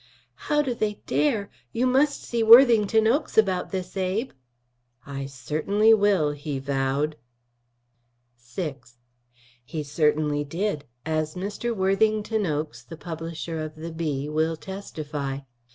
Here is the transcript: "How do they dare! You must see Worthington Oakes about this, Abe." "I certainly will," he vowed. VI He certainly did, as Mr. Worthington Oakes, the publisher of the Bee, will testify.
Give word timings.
"How 0.49 0.63
do 0.63 0.73
they 0.73 0.95
dare! 1.05 1.51
You 1.73 1.85
must 1.85 2.23
see 2.23 2.41
Worthington 2.41 3.05
Oakes 3.05 3.37
about 3.37 3.69
this, 3.69 3.95
Abe." 3.95 4.31
"I 5.05 5.27
certainly 5.27 5.93
will," 5.93 6.31
he 6.31 6.57
vowed. 6.57 7.17
VI 8.35 8.77
He 9.63 9.83
certainly 9.83 10.43
did, 10.43 10.85
as 11.05 11.35
Mr. 11.35 11.75
Worthington 11.75 12.47
Oakes, 12.47 12.81
the 12.81 12.97
publisher 12.97 13.59
of 13.59 13.75
the 13.75 13.91
Bee, 13.91 14.27
will 14.27 14.55
testify. 14.57 15.41